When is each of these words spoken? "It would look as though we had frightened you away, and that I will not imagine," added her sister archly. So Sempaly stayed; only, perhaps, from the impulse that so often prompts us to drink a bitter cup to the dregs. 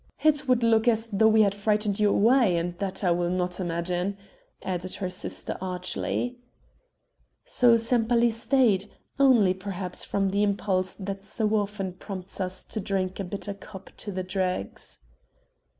"It 0.23 0.47
would 0.47 0.63
look 0.63 0.87
as 0.87 1.09
though 1.09 1.27
we 1.27 1.43
had 1.43 1.53
frightened 1.53 1.99
you 1.99 2.09
away, 2.09 2.57
and 2.57 2.75
that 2.79 3.03
I 3.03 3.11
will 3.11 3.29
not 3.29 3.59
imagine," 3.59 4.17
added 4.63 4.95
her 4.95 5.11
sister 5.11 5.59
archly. 5.61 6.39
So 7.45 7.77
Sempaly 7.77 8.31
stayed; 8.31 8.89
only, 9.19 9.53
perhaps, 9.53 10.03
from 10.03 10.29
the 10.31 10.41
impulse 10.41 10.95
that 10.95 11.23
so 11.23 11.49
often 11.51 11.93
prompts 11.93 12.41
us 12.41 12.63
to 12.63 12.79
drink 12.79 13.19
a 13.19 13.23
bitter 13.23 13.53
cup 13.53 13.91
to 13.97 14.11
the 14.11 14.23
dregs. 14.23 14.97